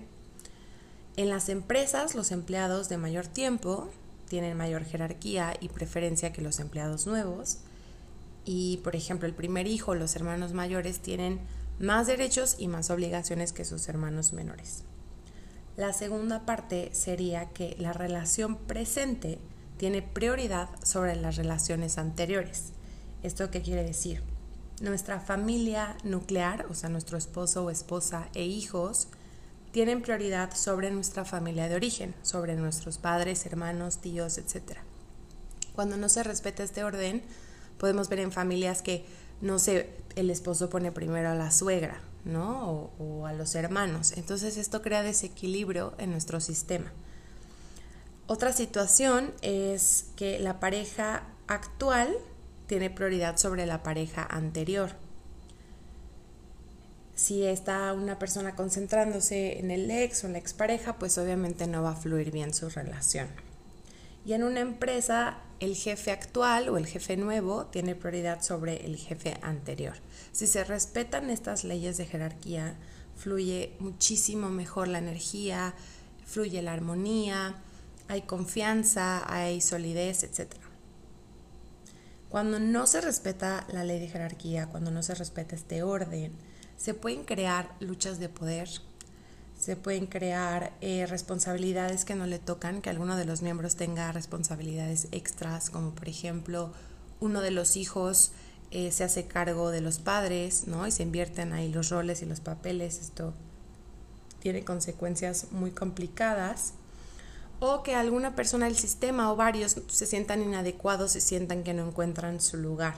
[1.16, 3.90] En las empresas, los empleados de mayor tiempo
[4.28, 7.60] tienen mayor jerarquía y preferencia que los empleados nuevos.
[8.44, 11.40] Y, por ejemplo, el primer hijo, los hermanos mayores, tienen
[11.80, 14.84] más derechos y más obligaciones que sus hermanos menores.
[15.78, 19.40] La segunda parte sería que la relación presente
[19.78, 22.74] tiene prioridad sobre las relaciones anteriores.
[23.24, 24.22] ¿Esto qué quiere decir?
[24.82, 29.08] Nuestra familia nuclear, o sea, nuestro esposo o esposa e hijos,
[29.72, 34.80] tienen prioridad sobre nuestra familia de origen, sobre nuestros padres, hermanos, tíos, etc.
[35.74, 37.24] Cuando no se respeta este orden,
[37.78, 39.06] podemos ver en familias que,
[39.41, 42.71] no sé, el esposo pone primero a la suegra, ¿no?
[42.71, 44.13] O, o a los hermanos.
[44.15, 46.91] Entonces esto crea desequilibrio en nuestro sistema.
[48.27, 52.15] Otra situación es que la pareja actual
[52.67, 54.91] tiene prioridad sobre la pareja anterior.
[57.15, 61.91] Si está una persona concentrándose en el ex o la expareja, pues obviamente no va
[61.91, 63.27] a fluir bien su relación.
[64.25, 68.97] Y en una empresa, el jefe actual o el jefe nuevo tiene prioridad sobre el
[68.97, 69.93] jefe anterior.
[70.32, 72.76] Si se respetan estas leyes de jerarquía,
[73.15, 75.76] fluye muchísimo mejor la energía,
[76.26, 77.62] fluye la armonía,
[78.08, 80.56] hay confianza, hay solidez, etc.
[82.28, 86.32] Cuando no se respeta la ley de jerarquía, cuando no se respeta este orden,
[86.76, 88.67] se pueden crear luchas de poder,
[89.62, 94.12] se pueden crear eh, responsabilidades que no le tocan, que alguno de los miembros tenga
[94.12, 96.74] responsabilidades extras, como por ejemplo
[97.19, 98.32] uno de los hijos
[98.71, 100.88] eh, se hace cargo de los padres, ¿no?
[100.88, 103.00] Y se invierten ahí los roles y los papeles.
[103.00, 103.36] Esto
[104.39, 106.74] tiene consecuencias muy complicadas.
[107.60, 111.88] O que alguna persona del sistema o varios se sientan inadecuados y sientan que no
[111.88, 112.95] encuentran su lugar.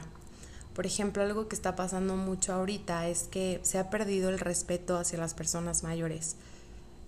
[0.74, 4.96] Por ejemplo, algo que está pasando mucho ahorita es que se ha perdido el respeto
[4.96, 6.38] hacia las personas mayores.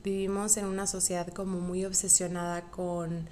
[0.06, 3.28] Vivimos en una sociedad como muy obsesionada con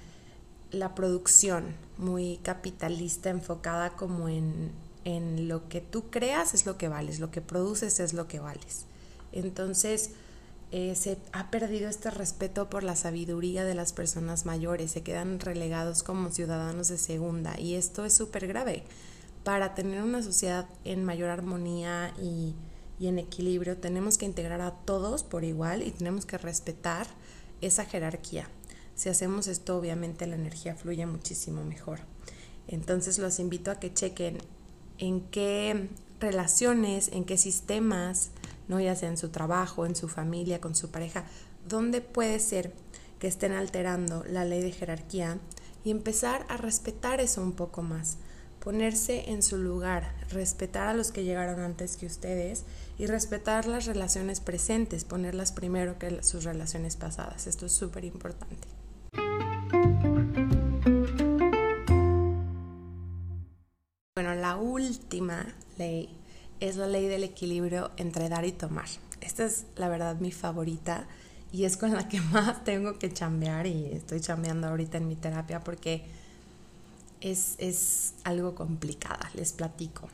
[0.72, 4.72] la producción, muy capitalista, enfocada como en,
[5.04, 8.40] en lo que tú creas es lo que vales, lo que produces es lo que
[8.40, 8.86] vales.
[9.30, 10.10] Entonces,
[10.72, 15.38] eh, se ha perdido este respeto por la sabiduría de las personas mayores, se quedan
[15.38, 18.82] relegados como ciudadanos de segunda y esto es súper grave.
[19.44, 22.56] Para tener una sociedad en mayor armonía y,
[22.98, 27.06] y en equilibrio tenemos que integrar a todos por igual y tenemos que respetar
[27.60, 28.48] esa jerarquía.
[28.94, 32.00] Si hacemos esto, obviamente la energía fluye muchísimo mejor.
[32.68, 34.38] Entonces los invito a que chequen
[34.98, 35.88] en qué
[36.20, 38.30] relaciones, en qué sistemas,
[38.68, 41.24] no ya sea en su trabajo, en su familia, con su pareja,
[41.68, 42.72] dónde puede ser
[43.18, 45.38] que estén alterando la ley de jerarquía
[45.84, 48.16] y empezar a respetar eso un poco más,
[48.64, 52.64] ponerse en su lugar, respetar a los que llegaron antes que ustedes
[52.98, 57.46] y respetar las relaciones presentes, ponerlas primero que sus relaciones pasadas.
[57.46, 58.66] Esto es súper importante.
[64.16, 65.46] Bueno, la última
[65.76, 66.08] ley
[66.60, 68.86] es la ley del equilibrio entre dar y tomar.
[69.20, 71.06] Esta es la verdad mi favorita
[71.52, 75.16] y es con la que más tengo que chambear y estoy chambeando ahorita en mi
[75.16, 76.23] terapia porque
[77.24, 80.08] es, es algo complicada, les platico.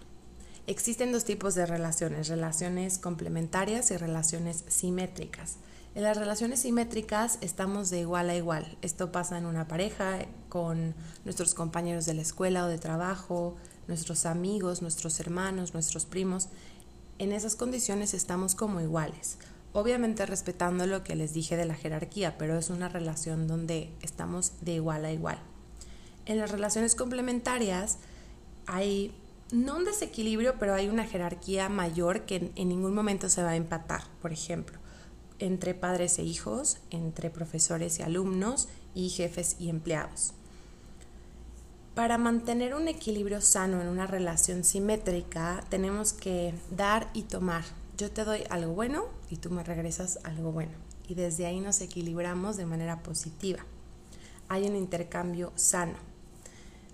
[0.68, 5.56] Existen dos tipos de relaciones, relaciones complementarias y relaciones simétricas.
[5.96, 8.78] En las relaciones simétricas estamos de igual a igual.
[8.80, 10.94] Esto pasa en una pareja, con
[11.24, 13.56] nuestros compañeros de la escuela o de trabajo,
[13.88, 16.48] nuestros amigos, nuestros hermanos, nuestros primos.
[17.18, 19.38] En esas condiciones estamos como iguales.
[19.72, 24.52] Obviamente respetando lo que les dije de la jerarquía, pero es una relación donde estamos
[24.60, 25.40] de igual a igual.
[26.30, 27.98] En las relaciones complementarias
[28.66, 29.12] hay
[29.50, 33.56] no un desequilibrio, pero hay una jerarquía mayor que en, ningún momento se va a
[33.56, 34.78] empatar, por ejemplo
[35.40, 40.34] entre padres e hijos, entre profesores y alumnos y jefes y empleados.
[41.96, 47.64] Para mantener un equilibrio sano en una relación simétrica tenemos que dar y tomar.
[47.96, 50.72] Yo te doy algo bueno y tú me regresas algo bueno.
[51.08, 53.64] Y desde ahí nos equilibramos de manera positiva.
[54.48, 56.09] Hay un intercambio sano.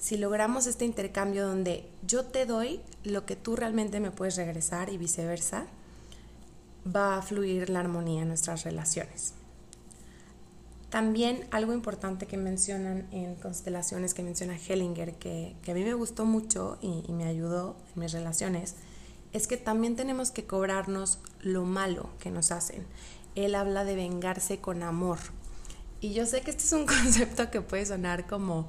[0.07, 4.89] Si logramos este intercambio donde yo te doy lo que tú realmente me puedes regresar
[4.89, 5.67] y viceversa,
[6.87, 9.35] va a fluir la armonía en nuestras relaciones.
[10.91, 16.25] También algo importante que mencionan en constelaciones, que menciona Hellinger, que, a mí me gustó
[16.25, 18.77] mucho y, y, me ayudó en mis relaciones,
[19.33, 22.87] es que también tenemos que cobrarnos lo malo que nos hacen.
[23.35, 25.19] Él habla de vengarse con amor.
[26.01, 28.69] Y yo sé que este es un concepto que puede sonar como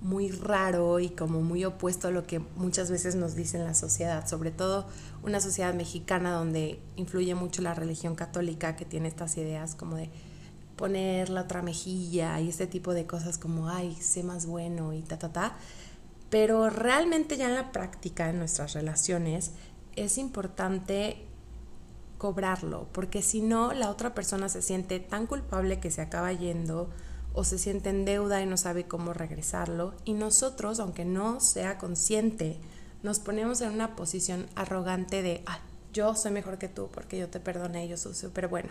[0.00, 4.26] muy raro y como muy opuesto a lo que muchas veces nos dice la sociedad,
[4.28, 4.86] sobre todo
[5.22, 10.10] una sociedad mexicana donde influye mucho la religión católica que tiene estas ideas como de
[10.76, 15.02] poner la otra mejilla y este tipo de cosas como, ay, sé más bueno y
[15.02, 15.56] ta, ta, ta.
[16.28, 19.52] Pero realmente ya en la práctica, en nuestras relaciones,
[19.96, 21.24] es importante
[22.18, 26.90] cobrarlo, porque si no, la otra persona se siente tan culpable que se acaba yendo
[27.36, 29.94] o se siente en deuda y no sabe cómo regresarlo.
[30.06, 32.56] Y nosotros, aunque no sea consciente,
[33.02, 35.60] nos ponemos en una posición arrogante de, ah,
[35.92, 38.70] yo soy mejor que tú porque yo te perdoné, yo soy súper bueno.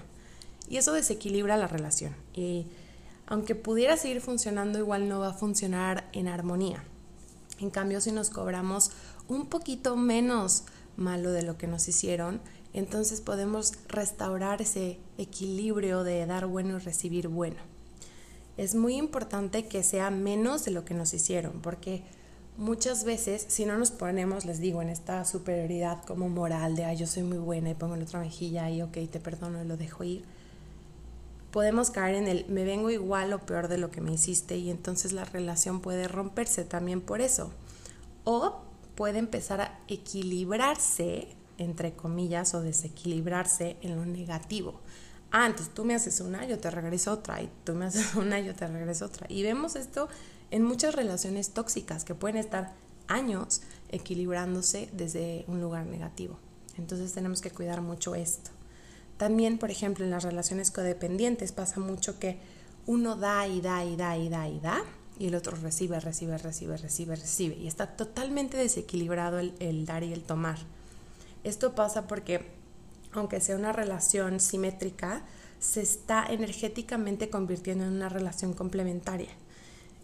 [0.67, 2.15] Y eso desequilibra la relación.
[2.33, 2.65] Y
[3.27, 6.83] aunque pudiera seguir funcionando, igual no va a funcionar en armonía.
[7.59, 8.89] En cambio, si nos cobramos
[9.27, 10.63] un poquito menos
[10.97, 12.41] malo de lo que nos hicieron,
[12.73, 17.74] entonces podemos restaurar ese equilibrio de dar bueno y recibir bueno
[18.57, 22.03] es muy importante que sea menos de lo que nos hicieron, porque
[22.57, 26.97] muchas veces si no nos ponemos, les digo, en esta superioridad como moral de, ay,
[26.97, 29.75] yo soy muy buena y pongo la otra mejilla y ok, te perdono y lo
[29.75, 30.23] dejo ir,
[31.51, 34.69] podemos caer en el, me vengo igual o peor de lo que me hiciste y
[34.69, 37.51] entonces la relación puede romperse también por eso.
[38.23, 38.61] O
[38.95, 41.27] puede empezar a equilibrarse,
[41.57, 44.81] entre comillas, o desequilibrarse en lo negativo
[45.35, 48.55] ah, tú me haces una, yo te regreso otra, y tú me haces una, yo
[48.55, 49.27] te regreso otra.
[49.29, 50.07] Y vemos esto
[50.49, 52.73] en muchas relaciones tóxicas que pueden estar
[53.07, 56.39] años equilibrándose desde un lugar negativo.
[56.77, 58.49] Entonces tenemos que cuidar mucho esto.
[59.17, 62.39] También, por ejemplo, en las relaciones codependientes pasa mucho que
[62.85, 64.83] uno da y da y da y da y da
[65.17, 67.55] y el otro recibe, recibe, recibe, recibe, recibe.
[67.55, 70.59] Y está totalmente desequilibrado el dar y el tomar.
[71.43, 72.64] Esto pasa porque
[73.17, 75.23] aunque sea una relación simétrica,
[75.59, 79.29] se está energéticamente convirtiendo en una relación complementaria.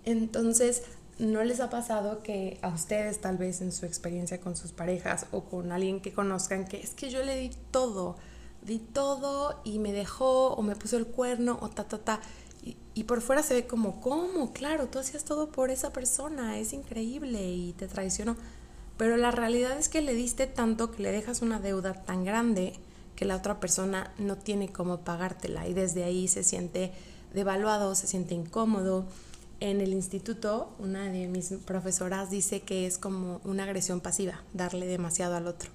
[0.05, 0.84] Entonces,
[1.20, 5.28] ¿no les ha pasado que a ustedes tal vez en su experiencia con sus parejas
[5.32, 8.16] o con alguien que conozcan que es que yo le di todo,
[8.64, 12.22] di todo y me dejó o me puso el cuerno o ta, ta, ta?
[12.93, 14.53] Y, por fuera se ve como, ¿cómo?
[14.53, 18.36] Claro, tú hacías todo por esa persona, es increíble y te traicionó.
[18.97, 22.74] Pero la realidad es que le diste tanto que le dejas una deuda tan grande
[23.22, 26.92] que la otra persona no tiene cómo pagártela y desde ahí se siente
[27.36, 29.06] devaluado, se siente incómodo.
[29.60, 34.88] En el instituto, una de mis profesoras dice que es como una agresión pasiva, darle
[34.88, 35.70] demasiado al otro,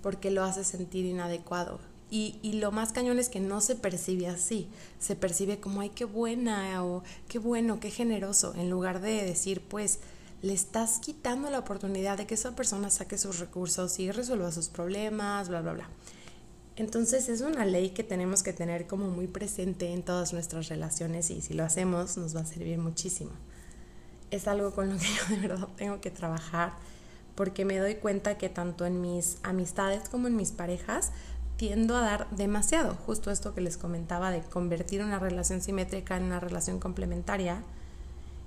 [0.00, 1.80] porque lo hace sentir inadecuado.
[2.08, 4.68] Y, y, lo más cañón es que no se percibe así,
[5.00, 9.60] se percibe como, ay, qué buena o qué bueno, qué generoso, en lugar de decir,
[9.60, 9.98] pues,
[10.40, 14.68] le estás quitando la oportunidad de que esa persona saque sus recursos y resuelva sus
[14.68, 15.88] problemas, bla, bla, bla.
[16.76, 21.30] Entonces es una ley que tenemos que tener como muy presente en todas nuestras relaciones
[21.30, 23.30] y si lo hacemos nos va a servir muchísimo.
[24.30, 26.74] Es algo con lo que yo de verdad tengo que trabajar
[27.34, 31.12] porque me doy cuenta que tanto en mis amistades como en mis parejas
[31.56, 36.24] tiendo a dar demasiado, justo esto que les comentaba de convertir una relación simétrica en
[36.24, 37.62] una relación complementaria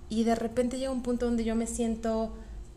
[0.09, 2.31] y de repente llega un punto donde yo me siento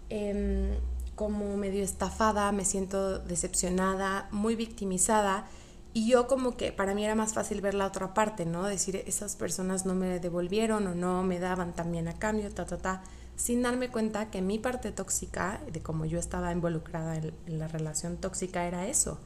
[0.08, 0.70] em,
[1.14, 5.46] como medio estafada, me siento decepcionada, muy victimizada.
[5.94, 8.64] Y yo como que para mí era más fácil ver la otra parte, ¿no?
[8.64, 12.78] Decir, esas personas no me devolvieron o no me daban también a cambio, ta, ta,
[12.78, 13.02] ta,
[13.36, 17.68] sin darme cuenta que mi parte tóxica, de cómo yo estaba involucrada en, en la
[17.68, 19.18] relación tóxica, era eso.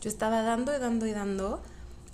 [0.00, 1.62] Yo estaba dando y dando y dando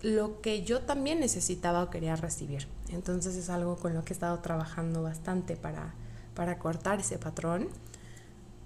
[0.02, 2.66] lo que yo también necesitaba o quería recibir.
[2.88, 5.94] Entonces es algo con lo que he estado trabajando bastante para,
[6.34, 7.68] para cortar ese patrón,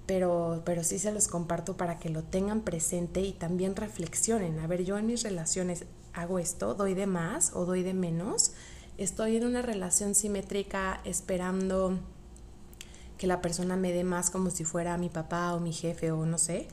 [0.06, 4.58] pero, pero sí se los comparto para que lo tengan presente y también reflexionen.
[4.58, 8.52] A ver, yo en mis relaciones hago esto, doy de más o doy de menos.
[8.98, 11.98] Estoy en una relación simétrica esperando
[13.18, 16.26] que la persona me dé más como si fuera mi papá o mi jefe o
[16.26, 16.68] no sé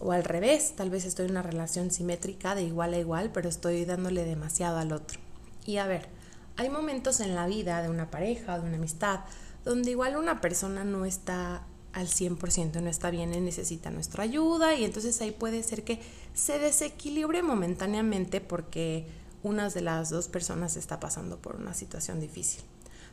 [0.00, 3.48] o al revés, tal vez estoy en una relación simétrica de igual a igual, pero
[3.48, 5.20] estoy dándole demasiado al otro.
[5.66, 6.08] Y a ver,
[6.56, 9.20] hay momentos en la vida de una pareja, de una amistad,
[9.62, 14.74] donde igual una persona no está al 100%, no está bien y necesita nuestra ayuda
[14.74, 16.00] y entonces ahí puede ser que
[16.34, 19.06] se desequilibre momentáneamente porque
[19.42, 22.62] una de las dos personas está pasando por una situación difícil.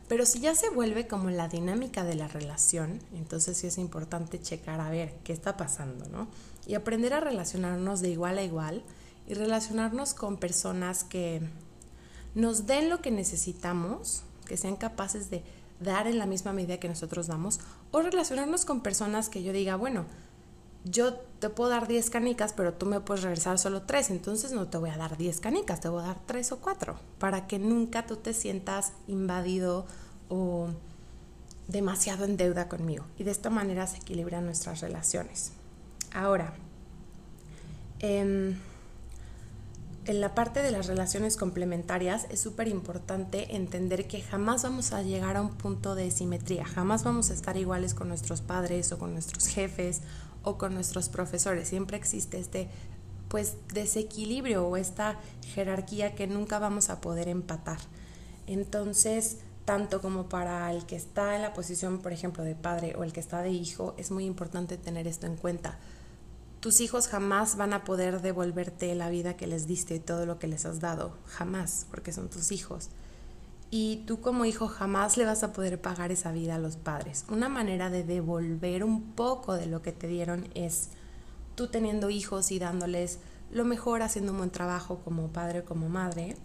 [0.08, 4.40] Pero si ya se vuelve como la dinámica de la relación, entonces sí es importante
[4.40, 6.28] checar a ver qué está pasando, ¿no?
[6.66, 8.82] Y aprender a relacionarnos de igual a igual
[9.26, 11.42] y relacionarnos con personas que
[12.34, 15.42] nos den lo que necesitamos, que sean capaces de
[15.80, 17.60] dar en la misma medida que nosotros damos,
[17.90, 20.06] o relacionarnos con personas que yo diga, bueno,
[20.84, 24.68] yo te puedo dar 10 canicas, pero tú me puedes regresar solo 3, entonces no
[24.68, 27.58] te voy a dar 10 canicas, te voy a dar 3 o 4, para que
[27.58, 29.86] nunca tú te sientas invadido
[30.28, 30.68] o
[31.66, 33.04] demasiado en deuda conmigo.
[33.18, 35.52] Y de esta manera se equilibran nuestras relaciones.
[36.12, 36.54] Ahora,
[38.00, 38.56] em,
[40.08, 45.02] en la parte de las relaciones complementarias es súper importante entender que jamás vamos a
[45.02, 48.98] llegar a un punto de simetría, jamás vamos a estar iguales con nuestros padres o
[48.98, 50.00] con nuestros jefes
[50.44, 51.68] o con nuestros profesores.
[51.68, 52.68] Siempre existe este
[53.28, 57.78] pues desequilibrio o esta jerarquía que nunca vamos a poder empatar.
[58.46, 59.36] Entonces,
[59.66, 63.12] tanto como para el que está en la posición, por ejemplo, de padre o el
[63.12, 65.76] que está de hijo, es muy importante tener esto en cuenta
[66.60, 70.38] tus hijos jamás van a poder devolverte la vida que les diste y todo lo
[70.38, 72.90] que les has dado, jamás, porque son tus hijos.
[73.70, 77.24] Y tú como hijo jamás le vas a poder pagar esa vida a los padres.
[77.28, 80.90] Una manera de devolver un poco de lo que te dieron es
[81.54, 83.18] tú teniendo hijos y dándoles
[83.50, 86.36] lo mejor, haciendo un buen trabajo como padre o como madre.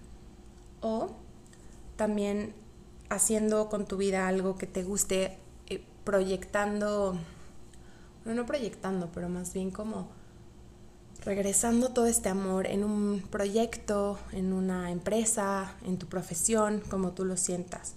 [0.81, 1.11] O
[1.95, 2.53] también
[3.09, 7.17] haciendo con tu vida algo que te guste, eh, proyectando
[8.25, 10.09] no proyectando, pero más bien como
[11.23, 17.25] regresando todo este amor en un proyecto, en una empresa, en tu profesión, como tú
[17.25, 17.95] lo sientas.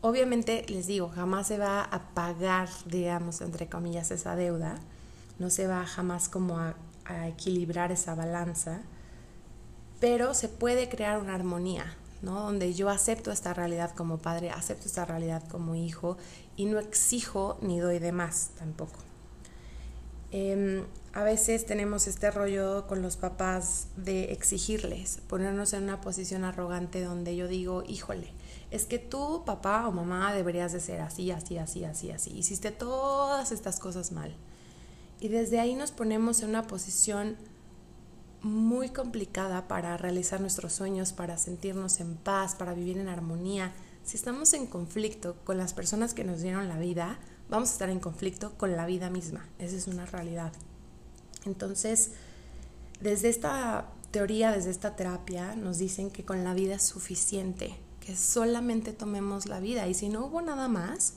[0.00, 4.76] Obviamente, les digo, jamás se va a pagar, digamos, entre comillas, esa deuda,
[5.38, 6.74] no se va jamás como a,
[7.04, 8.82] a equilibrar esa balanza,
[9.98, 12.42] pero se puede crear una armonía, ¿no?
[12.42, 16.16] Donde yo acepto esta realidad como padre, acepto esta realidad como hijo
[16.56, 19.07] y no exijo ni doy de más tampoco.
[20.30, 26.44] Em, a veces tenemos este rollo con los papás de exigirles, ponernos en una posición
[26.44, 28.32] arrogante donde yo digo, híjole,
[28.70, 32.36] es que tú, papá o mamá, deberías de ser así, así, así, así, así.
[32.36, 34.34] Hiciste todas estas cosas mal.
[35.20, 37.36] Y desde ahí nos ponemos en una posición
[38.42, 43.72] muy complicada para realizar nuestros sueños, para sentirnos en paz, para vivir en armonía.
[44.04, 47.18] Si estamos en conflicto con las personas que nos dieron la vida,
[47.48, 49.46] vamos a estar en conflicto con la vida misma.
[49.58, 50.52] Esa es una realidad.
[51.44, 52.12] Entonces,
[53.00, 58.16] desde esta teoría, desde esta terapia, nos dicen que con la vida es suficiente, que
[58.16, 61.14] solamente tomemos la vida y si no hubo nada más,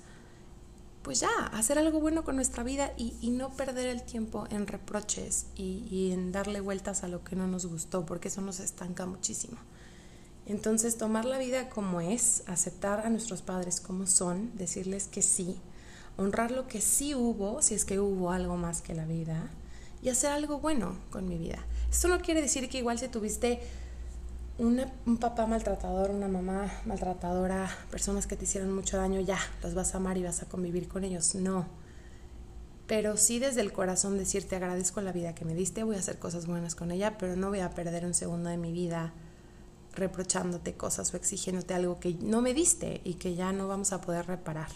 [1.02, 5.48] pues ya, hacer algo bueno con nuestra vida y, no perder el tiempo en reproches
[5.56, 9.08] y, y, en darle vueltas a lo que no nos gustó, porque eso nos estanca
[9.08, 9.58] muchísimo.
[10.46, 15.60] Entonces, tomar la vida como es, aceptar a nuestros padres como son, decirles que sí,
[16.18, 19.50] honrar lo que sí hubo, si es que hubo algo más que la vida,
[20.02, 21.60] y hacer algo bueno con mi vida.
[21.92, 23.62] Esto no quiere decir que igual si tuviste
[24.58, 29.94] un papá maltratador, una mamá maltratadora, personas que te hicieron mucho daño, ya, los vas
[29.94, 31.34] a amar y vas a convivir con ellos.
[31.36, 31.66] No.
[32.86, 36.20] Pero sí desde el corazón decirte agradezco la vida que me diste, voy a hacer
[36.20, 39.14] cosas buenas con ella, pero no voy a perder un segundo de mi vida
[39.96, 44.02] reprochándote cosas o exigiéndote algo que no me diste y que ya no vamos a
[44.02, 44.70] poder reparar.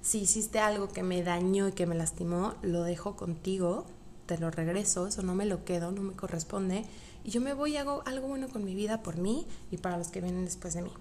[0.00, 3.86] Si hiciste algo que me dañó y que me lastimó, lo dejo contigo,
[4.26, 6.84] te lo regreso, eso no me lo quedo, no me corresponde
[7.24, 9.96] y yo me voy y hago algo bueno con mi vida por mí y para
[9.98, 10.92] los que vienen después de mí.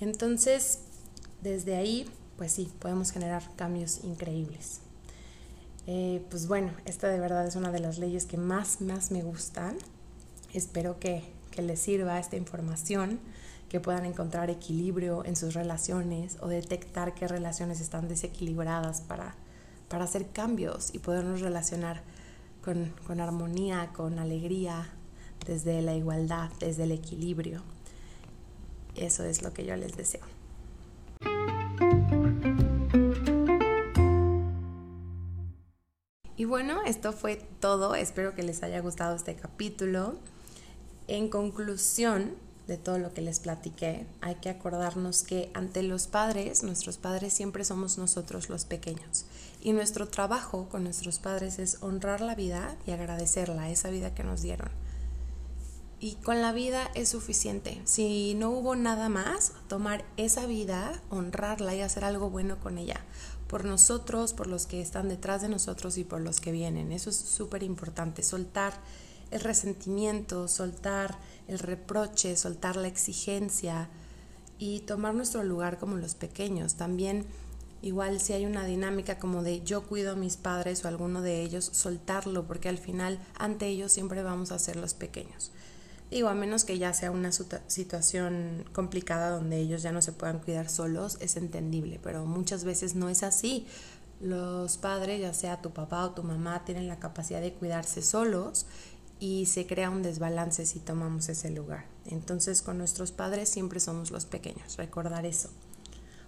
[0.00, 0.80] Entonces,
[1.42, 2.06] desde ahí,
[2.36, 4.80] pues sí, podemos generar cambios increíbles.
[5.86, 9.22] Eh, pues bueno, esta de verdad es una de las leyes que más, más me
[9.22, 9.76] gustan.
[10.52, 13.18] Espero que, que les sirva esta información,
[13.68, 19.34] que puedan encontrar equilibrio en sus relaciones o detectar qué relaciones están desequilibradas para,
[19.88, 22.02] para hacer cambios y podernos relacionar
[22.64, 24.88] con, con armonía, con alegría,
[25.46, 27.62] desde la igualdad, desde el equilibrio.
[28.96, 30.22] Eso es lo que yo les deseo.
[36.36, 37.94] Y bueno, esto fue todo.
[37.94, 40.16] Espero que les haya gustado este capítulo.
[41.08, 42.36] En conclusión
[42.68, 47.32] de todo lo que les platiqué, hay que acordarnos que ante los padres, nuestros padres
[47.32, 49.24] siempre somos nosotros los pequeños.
[49.60, 54.22] Y nuestro trabajo con nuestros padres es honrar la vida y agradecerla, esa vida que
[54.22, 54.70] nos dieron
[56.00, 57.80] y con la vida es suficiente.
[57.84, 63.00] Si no hubo nada más, tomar esa vida, honrarla y hacer algo bueno con ella.
[63.48, 66.92] Por nosotros, por los que están detrás de nosotros y por los que vienen.
[66.92, 68.22] Eso es súper importante.
[68.22, 68.74] Soltar
[69.30, 73.88] el resentimiento, soltar el reproche, soltar la exigencia
[74.58, 76.74] y tomar nuestro lugar como los pequeños.
[76.74, 77.26] También
[77.82, 81.42] igual si hay una dinámica como de yo cuido a mis padres o alguno de
[81.42, 85.52] ellos, soltarlo porque al final ante ellos siempre vamos a ser los pequeños.
[86.10, 90.38] Digo, a menos que ya sea una situación complicada donde ellos ya no se puedan
[90.38, 93.66] cuidar solos, es entendible, pero muchas veces no es así.
[94.20, 98.64] Los padres, ya sea tu papá o tu mamá, tienen la capacidad de cuidarse solos
[99.20, 101.86] y se crea un desbalance si tomamos ese lugar.
[102.06, 105.50] Entonces con nuestros padres siempre somos los pequeños, recordar eso.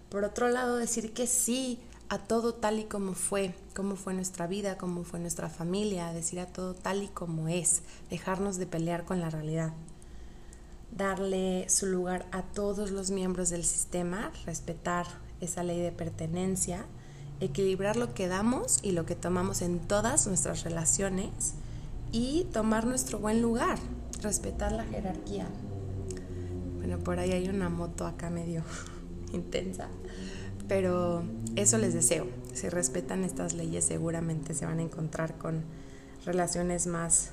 [0.08, 1.78] Por otro lado, decir que sí
[2.08, 6.40] a todo tal y como fue, cómo fue nuestra vida, cómo fue nuestra familia, decir
[6.40, 9.72] a todo tal y como es, dejarnos de pelear con la realidad,
[10.90, 15.06] darle su lugar a todos los miembros del sistema, respetar
[15.40, 16.84] esa ley de pertenencia,
[17.38, 21.54] equilibrar lo que damos y lo que tomamos en todas nuestras relaciones
[22.12, 23.78] y tomar nuestro buen lugar,
[24.22, 25.46] respetar la jerarquía.
[26.76, 28.62] Bueno, por ahí hay una moto acá medio
[29.32, 29.88] intensa.
[30.68, 31.24] Pero
[31.56, 32.28] eso les deseo.
[32.54, 35.64] Si respetan estas leyes seguramente se van a encontrar con
[36.24, 37.32] relaciones más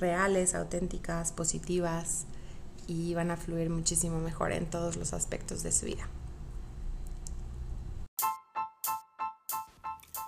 [0.00, 2.26] reales, auténticas, positivas
[2.86, 6.08] y van a fluir muchísimo mejor en todos los aspectos de su vida.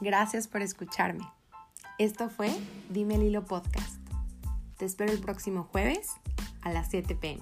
[0.00, 1.37] Gracias por escucharme.
[1.98, 2.56] Esto fue
[2.90, 3.98] Dime el Hilo Podcast.
[4.76, 6.12] Te espero el próximo jueves
[6.62, 7.40] a las 7 pm.